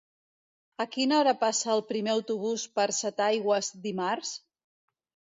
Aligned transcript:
A 0.83 0.85
quina 0.93 1.17
hora 1.17 1.33
passa 1.41 1.67
el 1.73 1.83
primer 1.91 2.11
autobús 2.13 2.63
per 2.79 2.85
Setaigües 3.01 3.69
dimarts? 3.85 4.33